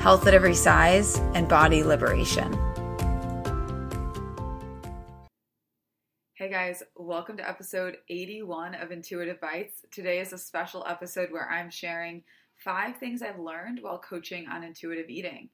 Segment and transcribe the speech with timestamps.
[0.00, 2.58] health at every size, and body liberation.
[6.32, 9.84] Hey guys, welcome to episode 81 of Intuitive Bites.
[9.90, 12.22] Today is a special episode where I'm sharing
[12.56, 15.50] five things I've learned while coaching on intuitive eating.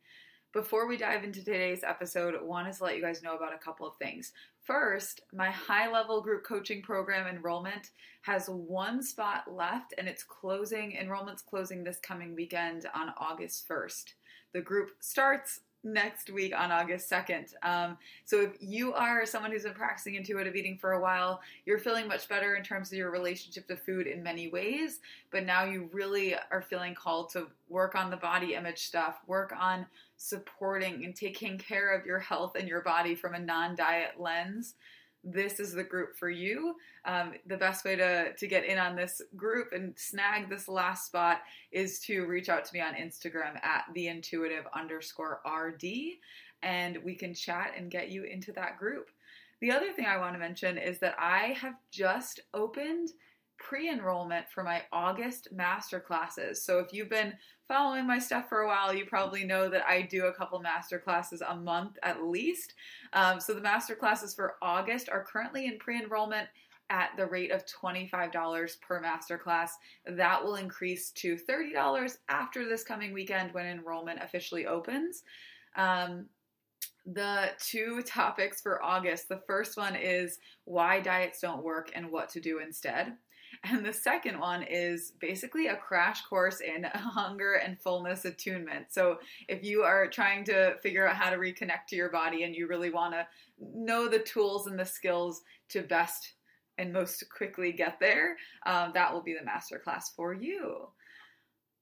[0.52, 3.58] Before we dive into today's episode, I wanted to let you guys know about a
[3.58, 4.32] couple of things.
[4.66, 7.90] First, my high level group coaching program enrollment
[8.22, 10.96] has one spot left and it's closing.
[10.96, 14.14] Enrollment's closing this coming weekend on August 1st.
[14.54, 17.54] The group starts next week on August 2nd.
[17.62, 21.78] Um, so if you are someone who's been practicing intuitive eating for a while, you're
[21.78, 25.64] feeling much better in terms of your relationship to food in many ways, but now
[25.64, 31.04] you really are feeling called to work on the body image stuff, work on supporting
[31.04, 34.74] and taking care of your health and your body from a non-diet lens
[35.26, 36.76] this is the group for you.
[37.04, 41.06] Um, the best way to, to get in on this group and snag this last
[41.06, 41.40] spot
[41.72, 45.84] is to reach out to me on Instagram at the intuitive underscore RD
[46.62, 49.10] and we can chat and get you into that group.
[49.60, 53.10] The other thing I want to mention is that I have just opened
[53.58, 56.62] pre enrollment for my August master classes.
[56.62, 57.34] So if you've been
[57.68, 60.98] following my stuff for a while, you probably know that I do a couple master
[60.98, 62.74] classes a month at least.
[63.12, 66.48] Um, so the master classes for August are currently in pre enrollment
[66.90, 69.70] at the rate of $25 per masterclass.
[70.06, 75.24] That will increase to $30 after this coming weekend when enrollment officially opens.
[75.76, 76.26] Um,
[77.06, 82.28] the two topics for August the first one is why diets don't work and what
[82.30, 83.14] to do instead.
[83.64, 88.86] And the second one is basically a crash course in hunger and fullness attunement.
[88.90, 89.18] So,
[89.48, 92.66] if you are trying to figure out how to reconnect to your body and you
[92.66, 93.26] really want to
[93.58, 96.34] know the tools and the skills to best
[96.78, 100.88] and most quickly get there, um, that will be the masterclass for you.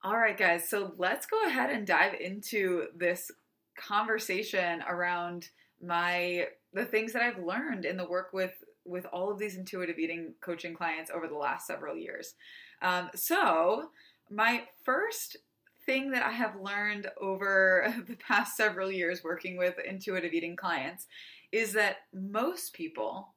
[0.02, 3.30] All right, guys, so let's go ahead and dive into this
[3.76, 5.48] conversation around
[5.82, 8.52] my the things that I've learned in the work with
[8.84, 12.34] with all of these intuitive eating coaching clients over the last several years.
[12.82, 13.90] Um, so,
[14.30, 15.36] my first
[15.86, 21.06] thing that I have learned over the past several years working with intuitive eating clients
[21.52, 23.34] is that most people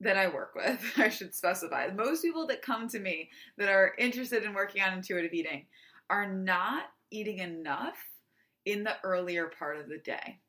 [0.00, 3.94] that I work with, I should specify, most people that come to me that are
[3.98, 5.66] interested in working on intuitive eating
[6.08, 7.98] are not eating enough
[8.64, 10.40] in the earlier part of the day.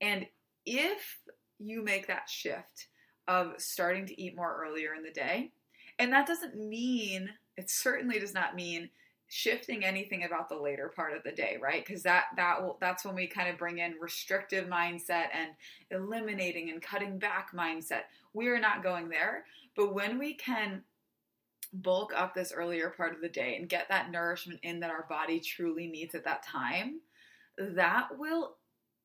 [0.00, 0.26] And
[0.66, 1.18] if
[1.58, 2.88] you make that shift
[3.28, 5.50] of starting to eat more earlier in the day.
[5.98, 8.90] And that doesn't mean, it certainly does not mean
[9.28, 11.84] shifting anything about the later part of the day, right?
[11.84, 15.50] Because that that will that's when we kind of bring in restrictive mindset and
[15.90, 18.02] eliminating and cutting back mindset.
[18.32, 19.44] We are not going there,
[19.76, 20.82] but when we can
[21.72, 25.06] bulk up this earlier part of the day and get that nourishment in that our
[25.08, 27.00] body truly needs at that time,
[27.58, 28.56] that will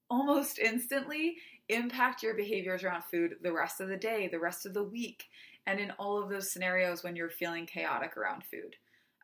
[0.09, 1.37] almost instantly
[1.69, 5.25] impact your behaviors around food the rest of the day, the rest of the week,
[5.65, 8.75] and in all of those scenarios when you're feeling chaotic around food.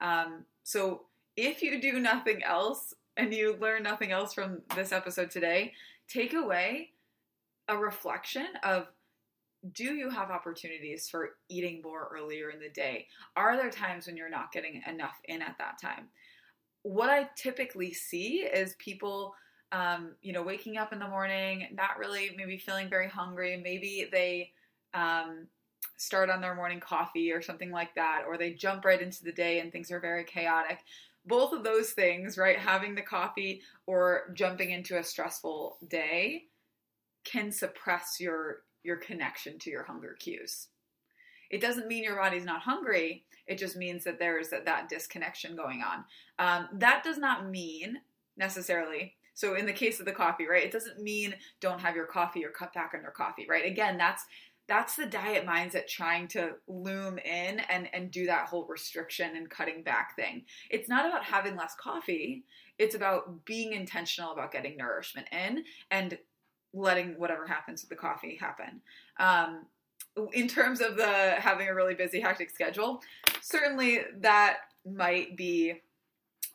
[0.01, 1.03] Um, so,
[1.35, 5.73] if you do nothing else and you learn nothing else from this episode today,
[6.07, 6.91] take away
[7.67, 8.87] a reflection of
[9.73, 13.07] do you have opportunities for eating more earlier in the day?
[13.35, 16.07] Are there times when you're not getting enough in at that time?
[16.83, 19.33] What I typically see is people
[19.75, 23.59] um, you know, waking up in the morning, not really maybe feeling very hungry.
[23.61, 24.51] Maybe they
[24.93, 25.47] um,
[25.97, 29.33] start on their morning coffee or something like that, or they jump right into the
[29.33, 30.79] day and things are very chaotic.
[31.25, 36.43] Both of those things, right, having the coffee or jumping into a stressful day
[37.25, 40.67] can suppress your your connection to your hunger cues.
[41.49, 43.25] It doesn't mean your body's not hungry.
[43.45, 46.05] It just means that there's that, that disconnection going on.
[46.39, 47.97] Um, that does not mean
[48.37, 52.07] necessarily so in the case of the coffee, right, it doesn't mean don't have your
[52.07, 53.65] coffee or cut back on your coffee, right?
[53.65, 54.23] Again, that's
[54.67, 59.49] that's the diet mindset trying to loom in and and do that whole restriction and
[59.49, 60.43] cutting back thing.
[60.71, 62.45] It's not about having less coffee.
[62.79, 66.17] It's about being intentional about getting nourishment in and
[66.73, 68.81] letting whatever happens with the coffee happen.
[69.19, 69.65] Um,
[70.33, 73.01] in terms of the having a really busy hectic schedule,
[73.41, 75.81] certainly that might be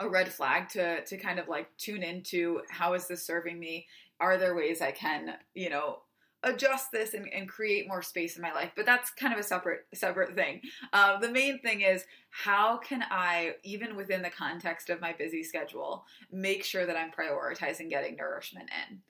[0.00, 3.86] a red flag to to kind of like tune into how is this serving me?
[4.18, 6.00] Are there ways I can, you know,
[6.42, 8.72] adjust this and, and, create more space in my life?
[8.74, 10.62] But that's kind of a separate separate thing.
[10.92, 15.42] Uh, the main thing is how can i even within the context of my busy
[15.42, 19.00] schedule make sure that i'm prioritizing getting nourishment in?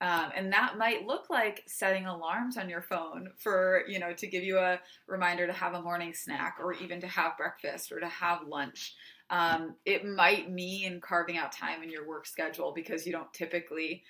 [0.00, 4.26] Um, and that might look like setting alarms on your phone for you know to
[4.26, 8.00] give you a reminder to have a morning snack or even to have breakfast or
[8.00, 8.94] to have lunch
[9.30, 14.02] um, it might mean carving out time in your work schedule because you don't typically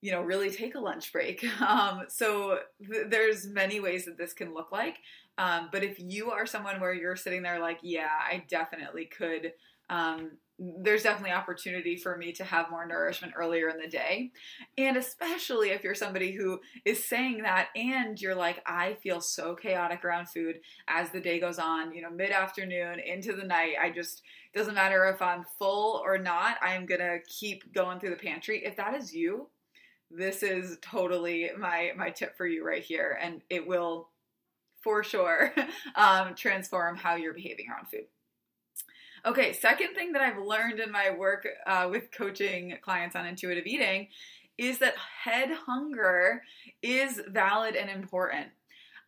[0.00, 1.44] you know really take a lunch break.
[1.60, 2.58] Um, so
[2.90, 4.96] th- there's many ways that this can look like.
[5.38, 9.52] Um, but if you are someone where you're sitting there like yeah i definitely could
[9.88, 14.30] um, there's definitely opportunity for me to have more nourishment earlier in the day.
[14.76, 19.54] And especially if you're somebody who is saying that and you're like i feel so
[19.54, 23.90] chaotic around food as the day goes on you know mid-afternoon into the night i
[23.90, 24.22] just
[24.54, 28.62] doesn't matter if i'm full or not i'm gonna keep going through the pantry.
[28.64, 29.48] If that is you
[30.10, 34.08] this is totally my my tip for you right here and it will
[34.82, 35.54] for sure
[35.94, 38.06] um, transform how you're behaving around food
[39.26, 43.66] okay second thing that i've learned in my work uh, with coaching clients on intuitive
[43.66, 44.08] eating
[44.60, 44.94] is that
[45.24, 46.42] head hunger
[46.82, 48.48] is valid and important.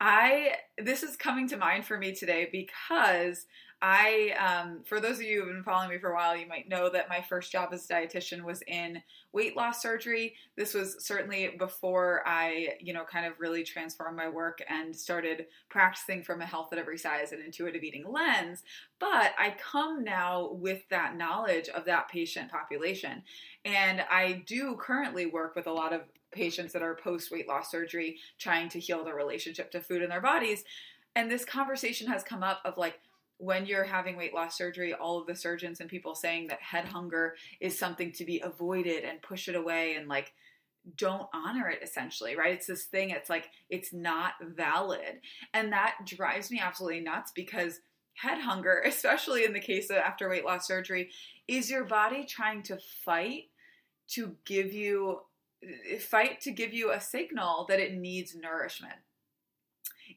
[0.00, 3.44] I this is coming to mind for me today because
[3.84, 6.68] I, um, for those of you who've been following me for a while, you might
[6.68, 9.02] know that my first job as a dietitian was in
[9.32, 10.36] weight loss surgery.
[10.56, 15.46] This was certainly before I, you know, kind of really transformed my work and started
[15.68, 18.62] practicing from a health at every size and intuitive eating lens.
[19.00, 23.24] But I come now with that knowledge of that patient population.
[23.64, 27.68] And I do currently work with a lot of patients that are post weight loss
[27.68, 30.62] surgery trying to heal their relationship to food in their bodies.
[31.16, 33.00] And this conversation has come up of like,
[33.42, 36.84] when you're having weight loss surgery, all of the surgeons and people saying that head
[36.84, 40.32] hunger is something to be avoided and push it away and like
[40.96, 42.54] don't honor it essentially, right?
[42.54, 45.20] It's this thing, it's like it's not valid.
[45.52, 47.80] And that drives me absolutely nuts because
[48.14, 51.10] head hunger, especially in the case of after weight loss surgery,
[51.48, 53.46] is your body trying to fight
[54.10, 55.18] to give you
[55.98, 58.94] fight to give you a signal that it needs nourishment.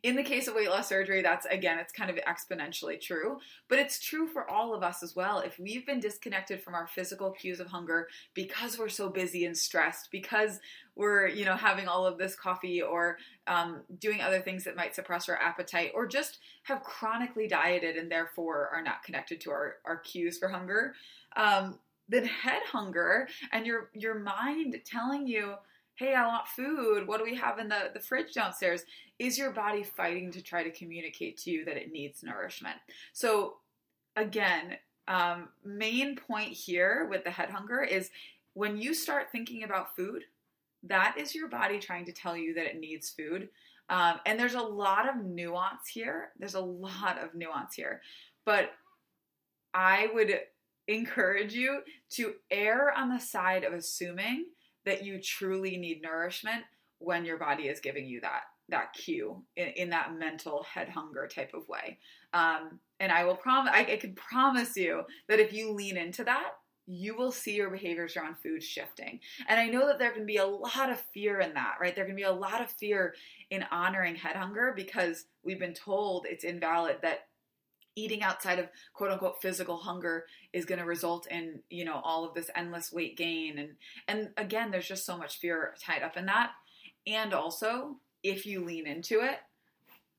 [0.06, 3.80] In the case of weight loss surgery, that's again, it's kind of exponentially true, but
[3.80, 5.40] it's true for all of us as well.
[5.40, 9.58] If we've been disconnected from our physical cues of hunger because we're so busy and
[9.58, 10.60] stressed, because
[10.96, 13.18] we're, you know, having all of this coffee or
[13.48, 18.12] um, doing other things that might suppress our appetite, or just have chronically dieted and
[18.12, 20.94] therefore are not connected to our, our cues for hunger,
[21.36, 21.80] um,
[22.10, 25.56] then head hunger and your your mind telling you
[25.96, 27.08] hey, I want food.
[27.08, 28.84] What do we have in the, the fridge downstairs?
[29.18, 32.76] Is your body fighting to try to communicate to you that it needs nourishment?
[33.14, 33.56] So,
[34.16, 34.78] again,
[35.08, 38.10] um, main point here with the head hunger is
[38.54, 40.24] when you start thinking about food,
[40.84, 43.50] that is your body trying to tell you that it needs food.
[43.90, 46.30] Um, and there's a lot of nuance here.
[46.40, 48.02] There's a lot of nuance here.
[48.46, 48.72] But
[49.74, 50.40] I would
[50.88, 51.82] encourage you
[52.12, 54.46] to err on the side of assuming
[54.86, 56.64] that you truly need nourishment
[57.00, 61.28] when your body is giving you that that cue in, in that mental head hunger
[61.28, 62.00] type of way.
[62.34, 66.24] Um, and I will promise, I, I can promise you that if you lean into
[66.24, 66.54] that,
[66.88, 69.20] you will see your behaviors around food shifting.
[69.48, 71.96] And I know that there can be a lot of fear in that, right?
[71.96, 73.16] There can be a lot of fear
[73.50, 77.28] in honoring head hunger because we've been told it's invalid that
[77.96, 82.26] eating outside of quote unquote physical hunger is going to result in you know all
[82.26, 83.58] of this endless weight gain.
[83.58, 83.70] And
[84.08, 86.52] and again there's just so much fear tied up in that.
[87.08, 89.38] And also if you lean into it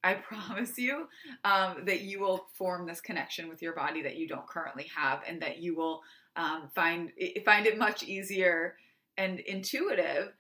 [0.05, 1.09] i promise you
[1.45, 5.21] um, that you will form this connection with your body that you don't currently have
[5.27, 6.03] and that you will
[6.37, 7.11] um, find
[7.45, 8.77] find it much easier
[9.17, 10.33] and intuitive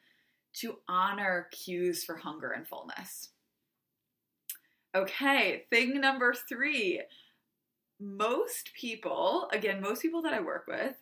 [0.52, 3.30] to honor cues for hunger and fullness.
[4.94, 7.02] Okay, thing number three
[7.98, 10.94] most people, again, most people that I work with,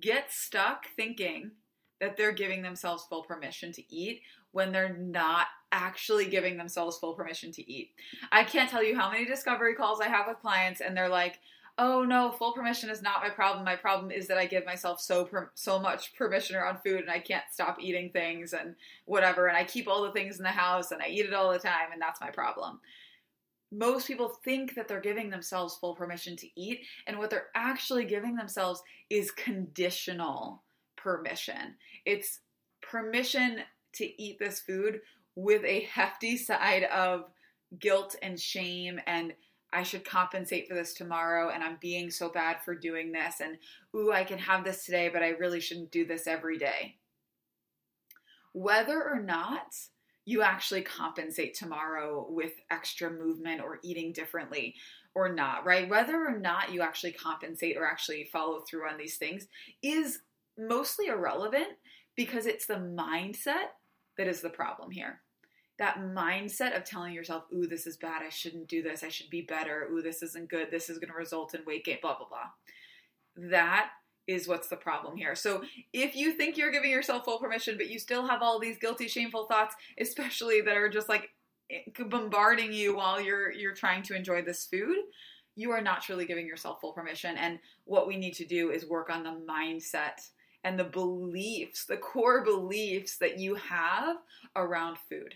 [0.00, 1.52] get stuck thinking
[2.00, 7.14] that they're giving themselves full permission to eat when they're not actually giving themselves full
[7.14, 7.90] permission to eat.
[8.32, 11.40] I can't tell you how many discovery calls I have with clients and they're like,
[11.78, 13.64] "Oh no, full permission is not my problem.
[13.64, 17.10] My problem is that I give myself so per- so much permission around food and
[17.10, 20.50] I can't stop eating things and whatever and I keep all the things in the
[20.50, 22.80] house and I eat it all the time and that's my problem."
[23.72, 28.04] Most people think that they're giving themselves full permission to eat, and what they're actually
[28.04, 30.62] giving themselves is conditional
[30.96, 31.76] permission.
[32.04, 32.40] It's
[32.80, 33.60] permission
[33.94, 35.00] to eat this food
[35.34, 37.24] with a hefty side of
[37.78, 39.32] guilt and shame and
[39.72, 43.58] I should compensate for this tomorrow and I'm being so bad for doing this and
[43.94, 46.96] ooh I can have this today but I really shouldn't do this every day.
[48.52, 49.74] whether or not
[50.26, 54.74] you actually compensate tomorrow with extra movement or eating differently
[55.14, 55.88] or not, right?
[55.88, 59.46] Whether or not you actually compensate or actually follow through on these things
[59.82, 60.18] is
[60.58, 61.68] mostly irrelevant
[62.16, 63.70] because it's the mindset
[64.18, 65.22] that is the problem here.
[65.78, 69.30] That mindset of telling yourself, ooh, this is bad, I shouldn't do this, I should
[69.30, 72.28] be better, ooh, this isn't good, this is gonna result in weight gain, blah, blah,
[72.28, 73.50] blah.
[73.50, 73.90] That
[74.26, 75.34] is what's the problem here.
[75.34, 78.78] So if you think you're giving yourself full permission, but you still have all these
[78.78, 81.30] guilty, shameful thoughts, especially that are just like
[81.70, 84.98] eh, bombarding you while you're you're trying to enjoy this food,
[85.54, 87.36] you are not truly giving yourself full permission.
[87.36, 90.28] And what we need to do is work on the mindset
[90.64, 94.16] and the beliefs, the core beliefs that you have
[94.56, 95.34] around food.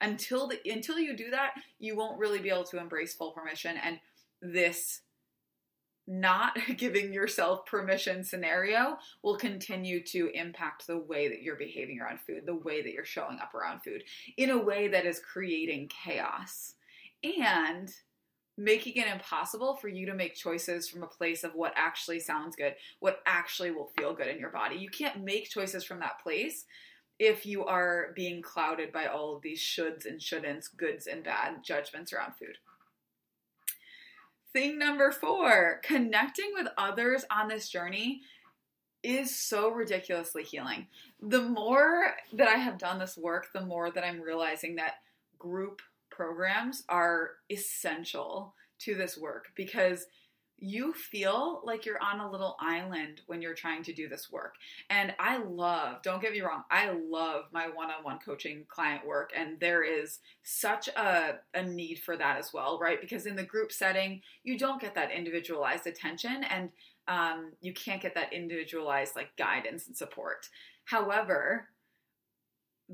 [0.00, 3.76] Until the, until you do that, you won't really be able to embrace full permission
[3.82, 3.98] and
[4.42, 5.00] this
[6.06, 12.20] not giving yourself permission scenario will continue to impact the way that you're behaving around
[12.20, 14.02] food, the way that you're showing up around food,
[14.36, 16.74] in a way that is creating chaos
[17.22, 17.90] and
[18.56, 22.54] making it impossible for you to make choices from a place of what actually sounds
[22.54, 24.76] good, what actually will feel good in your body.
[24.76, 26.64] You can't make choices from that place
[27.18, 31.64] if you are being clouded by all of these shoulds and shouldn'ts, goods and bad
[31.64, 32.58] judgments around food.
[34.54, 38.20] Thing number four connecting with others on this journey
[39.02, 40.86] is so ridiculously healing.
[41.20, 45.00] The more that I have done this work, the more that I'm realizing that
[45.40, 50.06] group programs are essential to this work because
[50.58, 54.54] you feel like you're on a little island when you're trying to do this work.
[54.88, 59.06] And I love, don't get me wrong, I love my one on one coaching client
[59.06, 59.32] work.
[59.36, 63.00] And there is such a, a need for that as well, right?
[63.00, 66.70] Because in the group setting, you don't get that individualized attention and
[67.06, 70.48] um, you can't get that individualized like guidance and support.
[70.84, 71.68] However,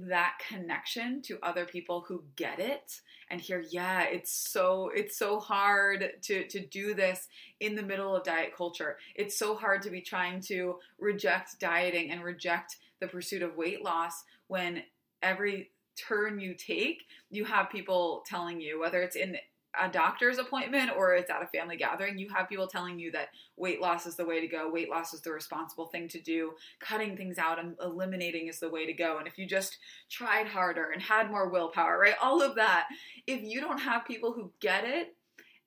[0.09, 5.39] that connection to other people who get it and hear yeah it's so it's so
[5.39, 7.29] hard to to do this
[7.61, 8.97] in the middle of diet culture.
[9.15, 13.85] It's so hard to be trying to reject dieting and reject the pursuit of weight
[13.85, 14.83] loss when
[15.23, 19.37] every turn you take you have people telling you whether it's in
[19.79, 23.29] a doctor's appointment or it's at a family gathering, you have people telling you that
[23.57, 26.53] weight loss is the way to go, weight loss is the responsible thing to do,
[26.81, 29.19] cutting things out and eliminating is the way to go.
[29.19, 29.79] And if you just
[30.11, 32.15] tried harder and had more willpower, right?
[32.21, 32.89] All of that.
[33.27, 35.15] If you don't have people who get it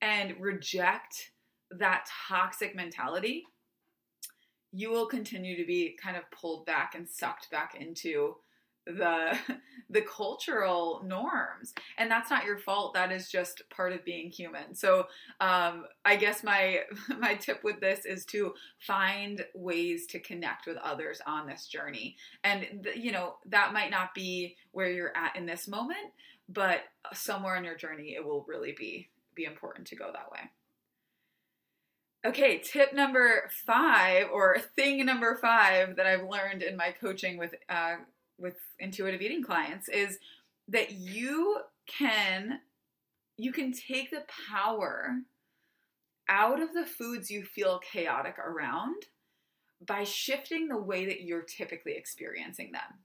[0.02, 1.32] and reject
[1.72, 3.44] that toxic mentality,
[4.72, 8.36] you will continue to be kind of pulled back and sucked back into
[8.86, 9.38] the
[9.90, 11.74] the cultural norms.
[11.98, 12.94] And that's not your fault.
[12.96, 14.74] That is just part of being human.
[14.74, 15.08] So
[15.40, 16.82] um, i guess my
[17.20, 22.16] my tip with this is to find ways to connect with others on this journey.
[22.44, 26.14] And you know that might not be where you're at in this moment
[26.50, 26.82] but
[27.14, 30.52] somewhere in your journey it will really be be important to go that way.
[32.26, 37.54] Okay, tip number five, or thing number five that I've learned in my coaching with
[37.68, 37.96] uh,
[38.38, 40.20] with intuitive eating clients is
[40.68, 42.60] that you can
[43.38, 45.16] you can take the power
[46.30, 48.96] out of the foods you feel chaotic around
[49.86, 53.00] by shifting the way that you're typically experiencing them.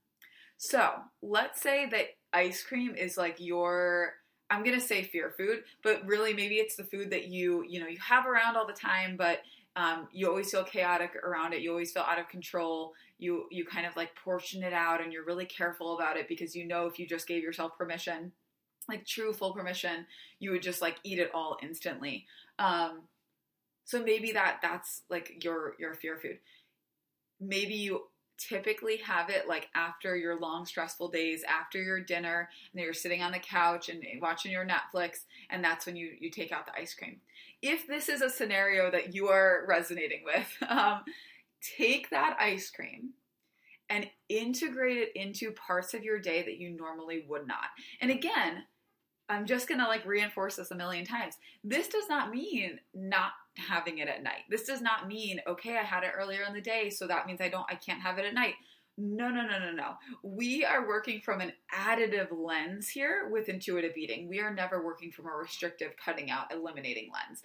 [0.59, 0.93] So,
[1.23, 4.15] let's say that ice cream is like your
[4.51, 7.81] I'm going to say fear food, but really maybe it's the food that you, you
[7.81, 9.41] know, you have around all the time but
[9.77, 11.61] um, you always feel chaotic around it.
[11.61, 12.95] You always feel out of control.
[13.19, 16.55] You you kind of like portion it out, and you're really careful about it because
[16.55, 18.33] you know if you just gave yourself permission,
[18.89, 20.07] like true full permission,
[20.39, 22.27] you would just like eat it all instantly.
[22.59, 23.03] Um,
[23.85, 26.39] so maybe that that's like your your fear food.
[27.41, 28.03] Maybe you
[28.39, 33.21] typically have it like after your long stressful days after your dinner and you're sitting
[33.21, 36.81] on the couch and watching your netflix and that's when you you take out the
[36.81, 37.21] ice cream
[37.63, 41.01] if this is a scenario that you are resonating with um,
[41.61, 43.11] take that ice cream
[43.91, 48.65] and integrate it into parts of your day that you normally would not and again
[49.29, 51.35] i'm just gonna like reinforce this a million times
[51.65, 54.45] this does not mean not having it at night.
[54.49, 57.41] This does not mean, okay, I had it earlier in the day, so that means
[57.41, 58.55] I don't I can't have it at night.
[58.97, 59.93] No, no, no, no, no.
[60.25, 64.29] We are working from an additive lens here with intuitive eating.
[64.29, 67.43] We are never working from a restrictive, cutting out, eliminating lens.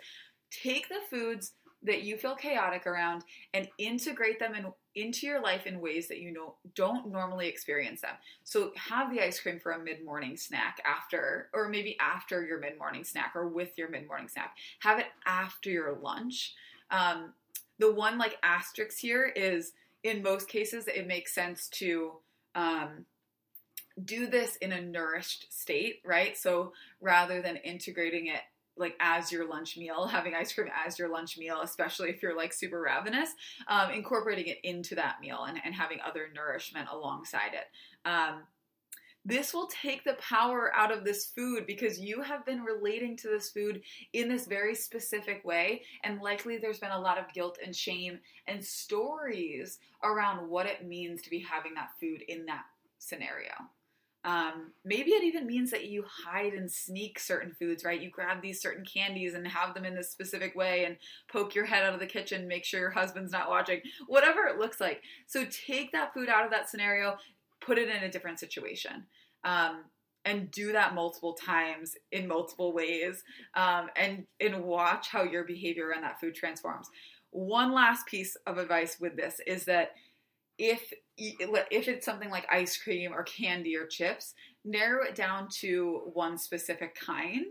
[0.50, 1.54] Take the foods
[1.84, 3.24] that you feel chaotic around
[3.54, 8.02] and integrate them in, into your life in ways that you know don't normally experience
[8.02, 8.16] them.
[8.44, 13.04] So have the ice cream for a mid-morning snack after or maybe after your mid-morning
[13.04, 14.56] snack or with your mid-morning snack.
[14.80, 16.54] Have it after your lunch.
[16.90, 17.34] Um,
[17.80, 19.74] the one like asterisk here is
[20.04, 22.14] in most cases it makes sense to
[22.56, 23.06] um,
[24.04, 26.38] do this in a nourished state, right?
[26.38, 28.42] So rather than integrating it
[28.78, 32.36] like as your lunch meal, having ice cream as your lunch meal, especially if you're
[32.36, 33.30] like super ravenous,
[33.68, 37.68] um, incorporating it into that meal and, and having other nourishment alongside it.
[38.08, 38.44] Um,
[39.26, 43.30] this will take the power out of this food because you have been relating to
[43.30, 45.84] this food in this very specific way.
[46.04, 50.86] And likely there's been a lot of guilt and shame and stories around what it
[50.86, 52.66] means to be having that food in that
[53.00, 53.54] scenario.
[54.26, 58.02] Um, maybe it even means that you hide and sneak certain foods, right?
[58.02, 60.98] You grab these certain candies and have them in this specific way and
[61.32, 64.60] poke your head out of the kitchen, make sure your husband's not watching, whatever it
[64.60, 65.02] looks like.
[65.28, 67.18] So take that food out of that scenario,
[67.60, 69.06] put it in a different situation.
[69.44, 69.84] Um,
[70.26, 73.26] and do that multiple times in multiple ways
[73.56, 76.90] um, and and watch how your behavior around that food transforms
[77.34, 79.92] one last piece of advice with this is that
[80.58, 84.34] if if it's something like ice cream or candy or chips
[84.66, 87.46] narrow it down to one specific kind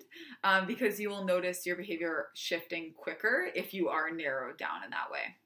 [0.45, 4.91] um, because you will notice your behavior shifting quicker if you are narrowed down in
[4.91, 5.37] that way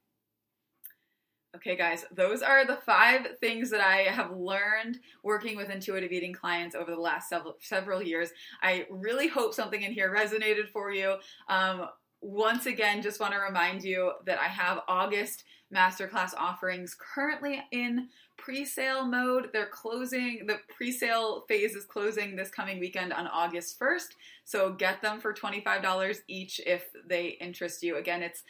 [1.57, 6.35] Okay, guys, those are the five things that I have learned working with intuitive eating
[6.35, 8.29] clients over the last several years.
[8.61, 11.17] I really hope something in here resonated for you.
[11.49, 11.87] Um,
[12.21, 18.09] once again, just want to remind you that I have August masterclass offerings currently in
[18.37, 19.51] pre-sale mode.
[19.53, 20.47] They're closing.
[20.47, 24.09] The pre-sale phase is closing this coming weekend on August 1st.
[24.45, 27.97] So get them for $25 each if they interest you.
[27.97, 28.43] Again, it's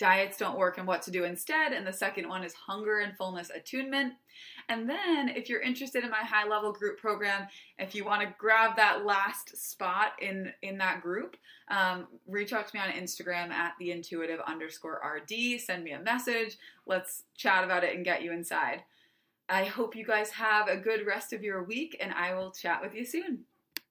[0.00, 1.72] diets don't work and what to do instead.
[1.72, 4.14] And the second one is hunger and fullness attunement.
[4.68, 7.46] And then, if you're interested in my high level group program,
[7.78, 11.36] if you want to grab that last spot in in that group,
[11.68, 15.60] um, reach out to me on Instagram at the intuitive underscore rd.
[15.60, 16.56] Send me a message.
[16.86, 18.82] Let's chat about it and get you inside.
[19.48, 22.80] I hope you guys have a good rest of your week, and I will chat
[22.80, 23.49] with you soon.